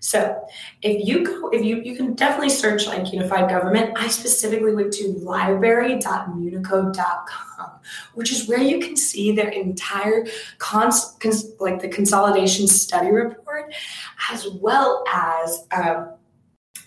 So 0.00 0.44
if 0.80 1.06
you 1.06 1.24
go, 1.24 1.50
if 1.50 1.62
you 1.62 1.82
you 1.82 1.94
can 1.94 2.14
definitely 2.14 2.48
search 2.48 2.86
like 2.86 3.12
unified 3.12 3.50
government. 3.50 3.92
I 3.96 4.08
specifically 4.08 4.74
went 4.74 4.94
to 4.94 5.08
library.municode.com, 5.08 7.70
which 8.14 8.32
is 8.32 8.48
where 8.48 8.62
you 8.62 8.80
can 8.80 8.96
see 8.96 9.32
their 9.32 9.50
entire 9.50 10.24
cons, 10.56 11.18
cons 11.20 11.52
like 11.60 11.82
the 11.82 11.88
consolidation 11.88 12.66
study 12.66 13.10
report, 13.10 13.74
as 14.32 14.48
well 14.48 15.04
as 15.12 15.66
um, 15.72 16.14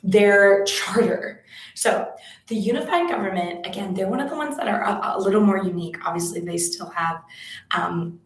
their 0.03 0.63
charter. 0.65 1.43
So 1.75 2.11
the 2.47 2.55
unified 2.55 3.09
government, 3.09 3.65
again, 3.65 3.93
they're 3.93 4.09
one 4.09 4.19
of 4.19 4.29
the 4.29 4.35
ones 4.35 4.57
that 4.57 4.67
are 4.67 4.83
a, 4.83 5.17
a 5.17 5.19
little 5.19 5.41
more 5.41 5.63
unique. 5.63 5.97
Obviously, 6.05 6.41
they 6.41 6.57
still 6.57 6.89
have 6.89 7.23
um, 7.75 8.19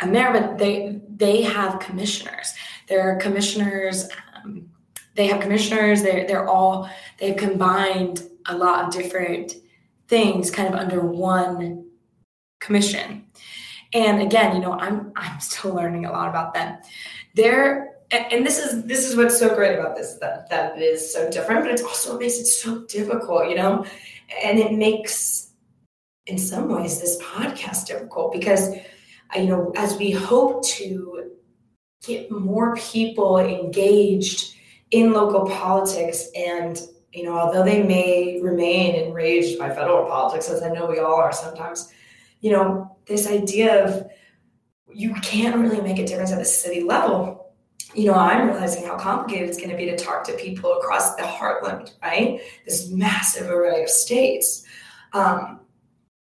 a 0.00 0.06
mayor, 0.06 0.32
but 0.32 0.58
they 0.58 1.00
they 1.08 1.42
have 1.42 1.80
commissioners. 1.80 2.54
There 2.88 3.00
are 3.02 3.16
commissioners. 3.16 4.08
Um, 4.36 4.68
they 5.14 5.26
have 5.28 5.40
commissioners. 5.40 6.02
They're 6.02 6.26
they're 6.26 6.48
all 6.48 6.88
they've 7.18 7.36
combined 7.36 8.22
a 8.46 8.56
lot 8.56 8.84
of 8.84 8.92
different 8.92 9.54
things 10.08 10.50
kind 10.50 10.72
of 10.72 10.78
under 10.78 11.00
one 11.00 11.86
commission. 12.60 13.24
And 13.92 14.20
again, 14.20 14.54
you 14.54 14.60
know, 14.60 14.72
I'm 14.72 15.12
I'm 15.16 15.40
still 15.40 15.74
learning 15.74 16.04
a 16.04 16.12
lot 16.12 16.28
about 16.28 16.52
them. 16.52 16.78
They're 17.34 17.95
and, 18.10 18.32
and 18.32 18.46
this 18.46 18.58
is 18.58 18.84
this 18.84 19.08
is 19.08 19.16
what's 19.16 19.38
so 19.38 19.54
great 19.54 19.78
about 19.78 19.96
this 19.96 20.14
that 20.14 20.48
that 20.50 20.76
it 20.76 20.82
is 20.82 21.12
so 21.12 21.30
different, 21.30 21.62
but 21.62 21.72
it's 21.72 21.82
also 21.82 22.12
what 22.12 22.20
makes 22.20 22.38
it 22.38 22.46
so 22.46 22.84
difficult, 22.86 23.48
you 23.48 23.56
know, 23.56 23.84
and 24.42 24.58
it 24.58 24.72
makes 24.72 25.46
in 26.26 26.38
some 26.38 26.68
ways 26.68 27.00
this 27.00 27.20
podcast 27.22 27.86
difficult 27.86 28.32
because 28.32 28.70
uh, 29.34 29.38
you 29.38 29.46
know 29.46 29.72
as 29.76 29.96
we 29.96 30.10
hope 30.10 30.64
to 30.64 31.30
get 32.04 32.30
more 32.30 32.76
people 32.76 33.38
engaged 33.38 34.54
in 34.90 35.12
local 35.12 35.46
politics 35.46 36.28
and 36.36 36.82
you 37.12 37.24
know 37.24 37.36
although 37.36 37.64
they 37.64 37.82
may 37.82 38.40
remain 38.42 38.94
enraged 38.94 39.58
by 39.58 39.68
federal 39.68 40.06
politics 40.06 40.48
as 40.48 40.62
i 40.62 40.68
know 40.68 40.86
we 40.86 40.98
all 40.98 41.14
are 41.14 41.32
sometimes 41.32 41.92
you 42.40 42.50
know 42.50 42.96
this 43.06 43.28
idea 43.28 43.84
of 43.84 44.06
you 44.92 45.14
can't 45.22 45.56
really 45.56 45.80
make 45.80 45.98
a 45.98 46.06
difference 46.06 46.32
at 46.32 46.38
the 46.38 46.44
city 46.44 46.82
level 46.82 47.45
you 47.94 48.06
know 48.06 48.14
i'm 48.14 48.48
realizing 48.48 48.84
how 48.84 48.98
complicated 48.98 49.48
it's 49.48 49.58
going 49.58 49.70
to 49.70 49.76
be 49.76 49.86
to 49.86 49.96
talk 49.96 50.24
to 50.24 50.32
people 50.34 50.72
across 50.78 51.14
the 51.16 51.22
heartland 51.22 51.92
right 52.02 52.40
this 52.64 52.88
massive 52.90 53.50
array 53.50 53.82
of 53.82 53.88
states 53.88 54.64
um, 55.12 55.60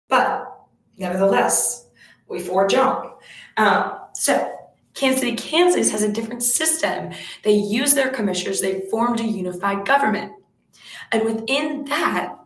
but 0.08 0.66
nevertheless 0.96 1.88
we 2.28 2.40
forge 2.40 2.74
on 2.74 3.12
um, 3.56 3.98
so 4.14 4.58
Kansas 4.94 5.20
City, 5.20 5.36
Kansas 5.36 5.90
has 5.90 6.02
a 6.02 6.12
different 6.12 6.42
system. 6.42 7.12
They 7.44 7.52
use 7.54 7.94
their 7.94 8.10
commissioners, 8.10 8.60
they 8.60 8.82
formed 8.90 9.20
a 9.20 9.24
unified 9.24 9.86
government. 9.86 10.32
And 11.12 11.24
within 11.24 11.84
that, 11.86 12.36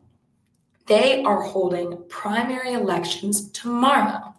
they 0.87 1.23
are 1.25 1.42
holding 1.42 2.04
primary 2.08 2.73
elections 2.73 3.50
tomorrow. 3.50 4.35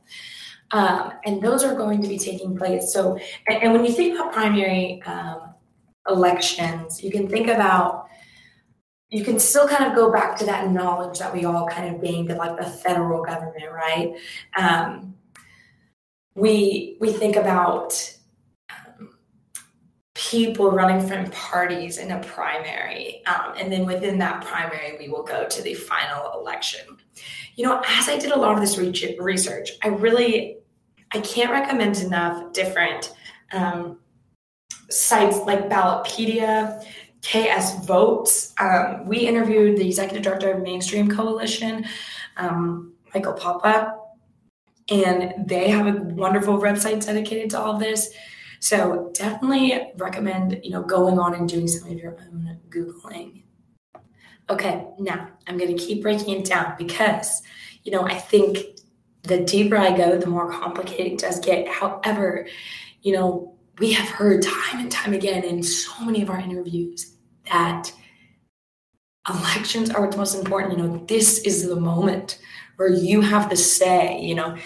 Um, 0.71 1.13
and 1.25 1.41
those 1.41 1.63
are 1.63 1.75
going 1.75 2.01
to 2.01 2.07
be 2.07 2.17
taking 2.17 2.57
place. 2.57 2.91
So, 2.93 3.17
and, 3.47 3.63
and 3.63 3.73
when 3.73 3.85
you 3.85 3.91
think 3.91 4.19
about 4.19 4.33
primary 4.33 5.01
um, 5.03 5.53
elections, 6.07 7.03
you 7.03 7.11
can 7.11 7.27
think 7.27 7.47
about, 7.47 8.07
you 9.09 9.23
can 9.23 9.39
still 9.39 9.67
kind 9.67 9.85
of 9.89 9.95
go 9.95 10.11
back 10.11 10.37
to 10.39 10.45
that 10.45 10.69
knowledge 10.69 11.19
that 11.19 11.33
we 11.33 11.45
all 11.45 11.67
kind 11.67 11.95
of 11.95 12.03
gained 12.03 12.29
of 12.29 12.37
like 12.37 12.57
the 12.57 12.65
federal 12.65 13.23
government, 13.23 13.71
right? 13.71 14.13
Um, 14.57 15.15
we 16.35 16.97
we 16.99 17.11
think 17.11 17.35
about 17.35 18.16
people 20.29 20.71
running 20.71 21.05
from 21.05 21.29
parties 21.31 21.97
in 21.97 22.11
a 22.11 22.19
primary 22.19 23.21
um, 23.27 23.53
and 23.57 23.71
then 23.71 23.85
within 23.85 24.17
that 24.17 24.43
primary 24.43 24.97
we 24.99 25.09
will 25.09 25.23
go 25.23 25.47
to 25.47 25.61
the 25.61 25.73
final 25.73 26.39
election 26.39 26.81
you 27.55 27.63
know 27.65 27.81
as 27.87 28.09
i 28.09 28.17
did 28.17 28.31
a 28.31 28.37
lot 28.37 28.53
of 28.53 28.59
this 28.59 28.77
research 28.77 29.71
i 29.83 29.87
really 29.87 30.57
i 31.13 31.19
can't 31.21 31.51
recommend 31.51 31.97
enough 31.99 32.51
different 32.53 33.15
um, 33.53 33.97
sites 34.89 35.37
like 35.45 35.69
ballotpedia 35.69 36.83
ks 37.21 37.85
votes 37.85 38.53
um, 38.59 39.05
we 39.05 39.17
interviewed 39.19 39.77
the 39.77 39.87
executive 39.87 40.23
director 40.23 40.51
of 40.51 40.61
mainstream 40.61 41.09
coalition 41.09 41.85
um, 42.37 42.93
michael 43.13 43.33
poppa 43.33 43.97
and 44.89 45.47
they 45.47 45.69
have 45.69 45.87
a 45.87 45.99
wonderful 45.99 46.57
website 46.57 47.05
dedicated 47.05 47.49
to 47.51 47.59
all 47.59 47.73
of 47.73 47.79
this. 47.79 48.13
So 48.59 49.11
definitely 49.13 49.91
recommend, 49.97 50.59
you 50.63 50.71
know, 50.71 50.81
going 50.83 51.19
on 51.19 51.35
and 51.35 51.47
doing 51.47 51.67
some 51.67 51.89
of 51.89 51.97
your 51.97 52.17
own 52.19 52.59
Googling. 52.69 53.43
Okay, 54.49 54.87
now 54.97 55.29
I'm 55.45 55.57
going 55.57 55.75
to 55.75 55.83
keep 55.83 56.01
breaking 56.01 56.39
it 56.39 56.45
down 56.45 56.75
because, 56.77 57.41
you 57.83 57.91
know, 57.91 58.03
I 58.03 58.15
think 58.15 58.79
the 59.23 59.43
deeper 59.43 59.77
I 59.77 59.95
go, 59.95 60.17
the 60.17 60.27
more 60.27 60.51
complicated 60.51 61.13
it 61.13 61.19
does 61.19 61.39
get. 61.39 61.67
However, 61.67 62.47
you 63.01 63.13
know, 63.13 63.55
we 63.79 63.91
have 63.91 64.07
heard 64.07 64.41
time 64.41 64.79
and 64.79 64.91
time 64.91 65.13
again 65.13 65.43
in 65.43 65.61
so 65.61 66.03
many 66.03 66.21
of 66.21 66.29
our 66.29 66.39
interviews 66.39 67.17
that 67.51 67.91
elections 69.29 69.89
are 69.89 70.01
what's 70.01 70.17
most 70.17 70.35
important. 70.35 70.77
You 70.77 70.83
know, 70.83 71.05
this 71.07 71.39
is 71.39 71.67
the 71.67 71.75
moment 71.75 72.39
where 72.77 72.89
you 72.89 73.21
have 73.21 73.49
the 73.49 73.57
say, 73.57 74.19
you 74.21 74.35
know. 74.35 74.57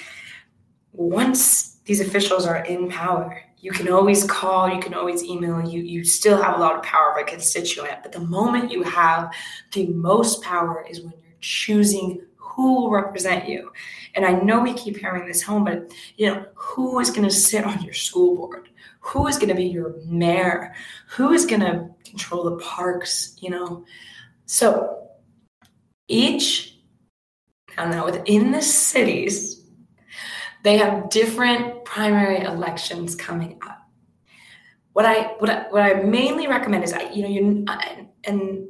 Once 0.93 1.79
these 1.86 2.01
officials 2.01 2.45
are 2.45 2.65
in 2.65 2.89
power, 2.89 3.41
you 3.61 3.71
can 3.71 3.87
always 3.89 4.23
call, 4.25 4.69
you 4.69 4.79
can 4.79 4.93
always 4.93 5.23
email, 5.23 5.61
you 5.61 5.81
you 5.81 6.03
still 6.03 6.41
have 6.41 6.55
a 6.55 6.59
lot 6.59 6.75
of 6.75 6.83
power 6.83 7.11
of 7.11 7.17
a 7.21 7.23
constituent. 7.23 7.99
But 8.03 8.11
the 8.11 8.19
moment 8.19 8.71
you 8.71 8.83
have 8.83 9.31
the 9.71 9.87
most 9.87 10.41
power 10.41 10.85
is 10.89 11.01
when 11.01 11.11
you're 11.11 11.37
choosing 11.39 12.21
who 12.35 12.75
will 12.75 12.91
represent 12.91 13.47
you. 13.47 13.71
And 14.13 14.25
I 14.25 14.33
know 14.33 14.59
we 14.59 14.73
keep 14.73 14.97
hearing 14.97 15.25
this 15.25 15.41
home, 15.41 15.63
but 15.63 15.93
you 16.17 16.27
know, 16.27 16.45
who 16.53 16.99
is 16.99 17.09
going 17.09 17.23
to 17.23 17.33
sit 17.33 17.63
on 17.63 17.81
your 17.81 17.93
school 17.93 18.35
board? 18.35 18.69
Who 18.99 19.27
is 19.27 19.37
going 19.37 19.49
to 19.49 19.55
be 19.55 19.65
your 19.65 19.95
mayor? 20.05 20.73
Who 21.09 21.31
is 21.31 21.45
going 21.45 21.61
to 21.61 21.89
control 22.03 22.43
the 22.43 22.57
parks, 22.57 23.37
you 23.39 23.49
know? 23.49 23.85
So 24.45 25.07
each 26.07 26.77
and 27.77 27.91
now 27.91 28.05
within 28.05 28.51
the 28.51 28.61
cities, 28.61 29.63
they 30.63 30.77
have 30.77 31.09
different 31.09 31.80
primary 31.91 32.39
elections 32.39 33.15
coming 33.15 33.60
up. 33.67 33.86
What 34.93 35.05
I 35.05 35.33
what 35.39 35.50
I, 35.50 35.69
what 35.69 35.81
I 35.81 35.93
mainly 36.03 36.48
recommend 36.48 36.86
is 36.86 36.93
I 36.93 37.10
you 37.12 37.21
know 37.21 37.27
you 37.27 37.65
and 38.24 38.67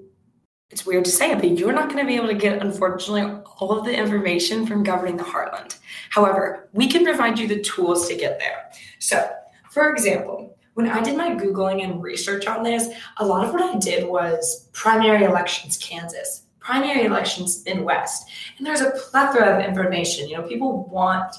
it's 0.71 0.85
weird 0.85 1.05
to 1.05 1.11
say 1.11 1.31
it, 1.31 1.39
but 1.39 1.57
you're 1.57 1.73
not 1.73 1.89
going 1.89 1.99
to 1.99 2.07
be 2.07 2.15
able 2.15 2.29
to 2.29 2.33
get 2.33 2.61
unfortunately 2.61 3.23
all 3.59 3.77
of 3.77 3.85
the 3.85 3.93
information 3.93 4.65
from 4.65 4.83
governing 4.83 5.17
the 5.17 5.23
heartland. 5.23 5.77
However, 6.09 6.69
we 6.71 6.87
can 6.87 7.03
provide 7.03 7.37
you 7.37 7.47
the 7.47 7.61
tools 7.61 8.07
to 8.07 8.15
get 8.15 8.39
there. 8.39 8.71
So, 8.99 9.29
for 9.69 9.91
example, 9.91 10.57
when 10.75 10.87
I 10.87 11.01
did 11.01 11.17
my 11.17 11.31
Googling 11.31 11.83
and 11.83 12.01
research 12.01 12.47
on 12.47 12.63
this, 12.63 12.87
a 13.17 13.25
lot 13.25 13.45
of 13.45 13.53
what 13.53 13.61
I 13.61 13.77
did 13.79 14.07
was 14.07 14.69
primary 14.71 15.25
elections 15.25 15.77
Kansas 15.77 16.45
primary 16.61 17.05
elections 17.05 17.63
in 17.63 17.83
West. 17.83 18.29
And 18.57 18.65
there's 18.65 18.81
a 18.81 18.91
plethora 18.91 19.57
of 19.57 19.65
information. 19.65 20.29
You 20.29 20.37
know, 20.37 20.43
people 20.43 20.87
want 20.89 21.35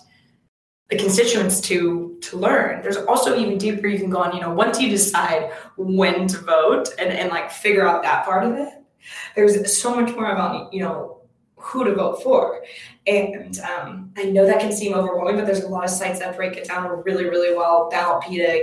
the 0.92 0.98
constituents 0.98 1.60
to 1.62 2.18
to 2.20 2.36
learn. 2.36 2.82
There's 2.82 2.98
also 2.98 3.36
even 3.36 3.56
deeper 3.56 3.86
you 3.86 3.98
can 3.98 4.10
go 4.10 4.18
on, 4.18 4.34
you 4.34 4.42
know, 4.42 4.52
once 4.52 4.78
you 4.78 4.90
decide 4.90 5.50
when 5.76 6.28
to 6.28 6.38
vote 6.38 6.90
and, 6.98 7.10
and 7.10 7.30
like 7.30 7.50
figure 7.50 7.86
out 7.86 8.02
that 8.02 8.26
part 8.26 8.44
of 8.44 8.52
it, 8.56 8.68
there's 9.34 9.76
so 9.76 9.98
much 9.98 10.14
more 10.14 10.30
about, 10.30 10.72
you 10.72 10.82
know, 10.82 11.22
who 11.56 11.84
to 11.84 11.94
vote 11.94 12.22
for. 12.22 12.62
And 13.06 13.58
um, 13.60 14.12
I 14.18 14.24
know 14.24 14.44
that 14.44 14.60
can 14.60 14.72
seem 14.72 14.92
overwhelming, 14.92 15.36
but 15.36 15.46
there's 15.46 15.64
a 15.64 15.68
lot 15.68 15.84
of 15.84 15.90
sites 15.90 16.18
that 16.18 16.36
break 16.36 16.56
it 16.56 16.68
down 16.68 17.02
really, 17.04 17.24
really 17.24 17.56
well. 17.56 17.88
Ballotpedia, 17.90 18.62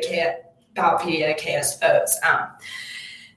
Ballotpedia, 0.76 1.36
KS 1.36 1.80
Votes. 1.80 2.20
Um, 2.24 2.48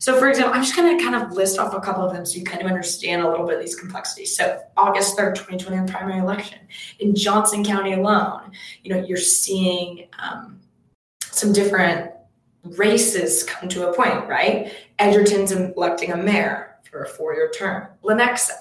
so, 0.02 0.18
for 0.18 0.28
example, 0.28 0.52
I'm 0.52 0.62
just 0.62 0.74
going 0.74 0.98
to 0.98 1.04
kind 1.04 1.14
of 1.14 1.30
list 1.30 1.60
off 1.60 1.74
a 1.74 1.80
couple 1.80 2.02
of 2.02 2.12
them 2.12 2.26
so 2.26 2.36
you 2.36 2.42
kind 2.42 2.60
of 2.60 2.66
understand 2.66 3.22
a 3.22 3.30
little 3.30 3.46
bit 3.46 3.54
of 3.54 3.60
these 3.62 3.76
complexities. 3.76 4.36
So, 4.36 4.60
August 4.76 5.16
3rd, 5.16 5.36
2020, 5.36 5.86
the 5.86 5.92
primary 5.92 6.18
election 6.18 6.58
in 6.98 7.14
Johnson 7.14 7.64
County 7.64 7.92
alone, 7.92 8.50
you 8.82 8.92
know, 8.92 9.00
you're 9.00 9.16
seeing 9.16 10.08
um, 10.18 10.58
some 11.20 11.52
different 11.52 12.10
races 12.64 13.44
come 13.44 13.68
to 13.68 13.90
a 13.90 13.94
point, 13.94 14.28
right? 14.28 14.72
Edgerton's 14.98 15.52
electing 15.52 16.10
a 16.10 16.16
mayor 16.16 16.78
for 16.90 17.04
a 17.04 17.08
four-year 17.08 17.52
term. 17.56 17.86
Lenexa, 18.02 18.58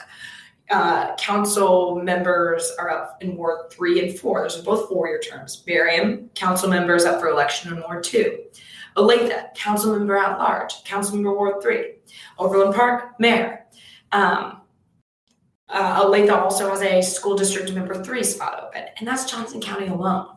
uh, 0.72 1.16
council 1.18 2.02
members 2.02 2.72
are 2.80 2.90
up 2.90 3.22
in 3.22 3.36
Ward 3.36 3.72
three 3.72 4.08
and 4.08 4.18
four. 4.18 4.42
Those 4.42 4.60
are 4.60 4.64
both 4.64 4.90
four-year 4.90 5.20
terms. 5.20 5.64
Merriam, 5.68 6.30
council 6.36 6.70
members 6.70 7.06
up 7.06 7.20
for 7.20 7.30
election 7.30 7.74
in 7.74 7.82
Ward 7.82 8.04
two. 8.04 8.40
Olathe, 8.98 9.54
council 9.56 9.98
member 9.98 10.18
at 10.18 10.38
large, 10.38 10.84
council 10.84 11.16
member 11.16 11.34
Ward 11.34 11.62
3. 11.62 11.94
Overland 12.38 12.76
Park, 12.76 13.20
mayor. 13.20 13.66
Um, 14.12 14.62
uh, 15.70 16.04
Olathe 16.04 16.32
also 16.32 16.70
has 16.70 16.82
a 16.82 17.02
school 17.02 17.38
district 17.38 17.72
member 17.74 18.04
3 18.04 18.24
spot 18.24 18.64
open, 18.64 18.86
and 18.98 19.08
that's 19.08 19.30
Johnson 19.30 19.62
County 19.62 19.88
alone. 19.88 20.28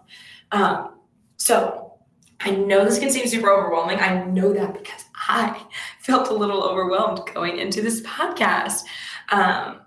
Um, 0.53 1.01
so 1.37 1.95
I 2.41 2.53
know 2.53 2.85
this 2.85 2.99
can 2.99 3.11
seem 3.11 3.27
super 3.27 3.51
overwhelming. 3.51 3.99
I 3.99 4.25
know 4.25 4.53
that 4.53 4.75
because 4.75 5.05
I 5.15 5.61
felt 6.01 6.29
a 6.29 6.35
little 6.35 6.63
overwhelmed 6.63 7.23
going 7.35 7.59
into 7.59 7.83
this 7.83 8.03
podcast. 8.03 8.85
Um, 9.33 9.81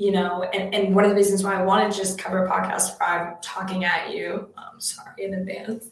you 0.00 0.10
know, 0.10 0.44
and, 0.54 0.74
and 0.74 0.94
one 0.94 1.04
of 1.04 1.10
the 1.10 1.16
reasons 1.16 1.44
why 1.44 1.54
I 1.54 1.62
want 1.62 1.92
to 1.92 1.96
just 1.96 2.18
cover 2.18 2.48
podcast 2.48 2.98
where 2.98 3.06
I'm 3.06 3.36
talking 3.42 3.84
at 3.84 4.10
you, 4.10 4.48
I'm 4.56 4.80
sorry 4.80 5.12
in 5.22 5.34
advance, 5.34 5.90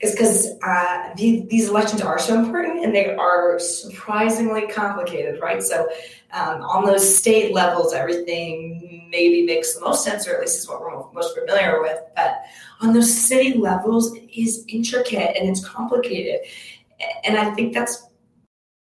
is 0.00 0.12
because 0.12 0.50
uh, 0.62 1.14
the, 1.16 1.46
these 1.48 1.70
elections 1.70 2.02
are 2.02 2.18
so 2.18 2.38
important 2.38 2.84
and 2.84 2.94
they 2.94 3.14
are 3.14 3.58
surprisingly 3.58 4.66
complicated, 4.66 5.40
right? 5.40 5.62
So, 5.62 5.88
um, 6.32 6.60
on 6.60 6.84
those 6.84 7.16
state 7.16 7.54
levels, 7.54 7.94
everything 7.94 9.08
maybe 9.10 9.46
makes 9.46 9.74
the 9.74 9.80
most 9.80 10.04
sense, 10.04 10.28
or 10.28 10.34
at 10.34 10.40
least 10.40 10.58
is 10.58 10.68
what 10.68 10.82
we're 10.82 11.10
most 11.12 11.34
familiar 11.34 11.80
with. 11.80 11.98
But 12.14 12.42
on 12.82 12.92
those 12.92 13.12
city 13.12 13.54
levels, 13.56 14.14
it 14.14 14.28
is 14.38 14.66
intricate 14.68 15.34
and 15.34 15.48
it's 15.48 15.66
complicated. 15.66 16.40
And 17.24 17.38
I 17.38 17.54
think 17.54 17.72
that's 17.72 18.06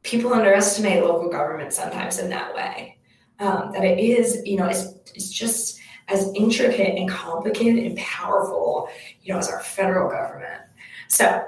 people 0.04 0.34
underestimate 0.34 1.04
local 1.04 1.30
government 1.30 1.74
sometimes 1.74 2.20
in 2.20 2.30
that 2.30 2.56
way. 2.56 2.95
Um, 3.40 3.72
that 3.74 3.84
it 3.84 4.00
is, 4.00 4.42
you 4.46 4.58
know, 4.58 4.66
it's, 4.66 4.86
it's 5.14 5.30
just 5.30 5.80
as 6.08 6.32
intricate 6.36 6.98
and 6.98 7.10
complicated 7.10 7.84
and 7.84 7.98
powerful, 7.98 8.90
you 9.24 9.34
know, 9.34 9.40
as 9.40 9.50
our 9.50 9.60
federal 9.60 10.10
government. 10.10 10.62
So 11.08 11.44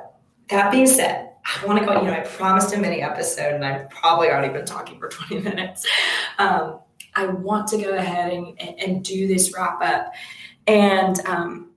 that 0.49 0.71
being 0.71 0.87
said, 0.87 1.31
I 1.45 1.65
want 1.65 1.79
to 1.79 1.85
go, 1.85 2.01
you 2.01 2.07
know, 2.07 2.13
I 2.13 2.21
promised 2.21 2.73
a 2.73 2.77
mini 2.77 3.01
episode 3.01 3.53
and 3.53 3.63
I've 3.63 3.89
probably 3.89 4.29
already 4.29 4.51
been 4.51 4.65
talking 4.65 4.99
for 4.99 5.07
20 5.29 5.43
minutes. 5.43 5.85
Um, 6.39 6.79
I 7.15 7.27
want 7.27 7.67
to 7.69 7.77
go 7.77 7.91
ahead 7.91 8.33
and, 8.33 8.59
and 8.59 9.03
do 9.03 9.27
this 9.27 9.53
wrap 9.55 9.81
up. 9.81 10.13
And 10.67 11.19
um, 11.25 11.71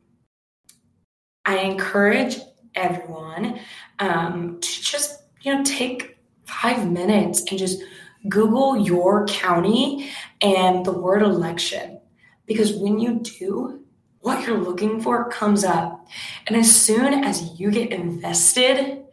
I 1.44 1.58
encourage 1.58 2.38
everyone 2.74 3.60
um, 4.00 4.58
to 4.60 4.82
just, 4.82 5.22
you 5.42 5.54
know, 5.54 5.62
take 5.64 6.18
five 6.44 6.90
minutes 6.90 7.44
and 7.48 7.58
just 7.58 7.82
Google 8.28 8.76
your 8.76 9.26
county 9.26 10.10
and 10.40 10.84
the 10.84 10.92
word 10.92 11.22
election. 11.22 12.00
Because 12.46 12.72
when 12.72 12.98
you 12.98 13.20
do, 13.20 13.84
what 14.20 14.46
you're 14.46 14.58
looking 14.58 15.00
for 15.00 15.30
comes 15.30 15.64
up. 15.64 16.06
And 16.46 16.56
as 16.56 16.74
soon 16.74 17.24
as 17.24 17.58
you 17.58 17.70
get 17.70 17.90
invested 17.90 19.04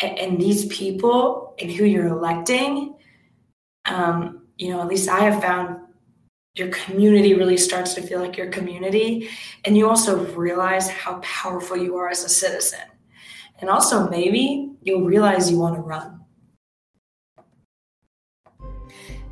in, 0.00 0.38
these 0.38 0.66
people 0.66 1.54
and 1.60 1.70
who 1.70 1.84
you're 1.84 2.08
electing, 2.08 2.96
um, 3.84 4.46
you 4.56 4.70
know, 4.70 4.80
at 4.80 4.88
least 4.88 5.08
I 5.08 5.20
have 5.20 5.40
found 5.40 5.78
your 6.54 6.68
community 6.68 7.34
really 7.34 7.56
starts 7.56 7.94
to 7.94 8.02
feel 8.02 8.18
like 8.18 8.36
your 8.36 8.50
community. 8.50 9.28
And 9.64 9.76
you 9.76 9.88
also 9.88 10.24
realize 10.34 10.88
how 10.88 11.20
powerful 11.20 11.76
you 11.76 11.96
are 11.96 12.08
as 12.08 12.24
a 12.24 12.28
citizen. 12.28 12.80
And 13.60 13.70
also, 13.70 14.08
maybe 14.08 14.72
you'll 14.82 15.04
realize 15.04 15.50
you 15.50 15.58
want 15.58 15.76
to 15.76 15.80
run. 15.80 16.17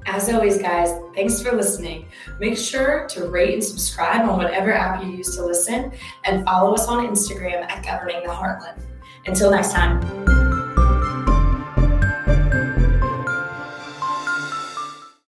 As 0.06 0.32
always, 0.32 0.58
guys, 0.58 0.90
thanks 1.14 1.42
for 1.42 1.52
listening. 1.52 2.06
Make 2.38 2.56
sure 2.56 3.06
to 3.08 3.28
rate 3.28 3.54
and 3.54 3.64
subscribe 3.64 4.28
on 4.28 4.36
whatever 4.36 4.72
app 4.72 5.02
you 5.02 5.10
use 5.10 5.34
to 5.36 5.44
listen 5.44 5.92
and 6.24 6.44
follow 6.44 6.74
us 6.74 6.86
on 6.86 7.06
Instagram 7.06 7.68
at 7.68 7.84
Governing 7.84 8.22
the 8.22 8.30
Heartland. 8.32 8.80
Until 9.26 9.50
next 9.50 9.72
time. 9.72 10.25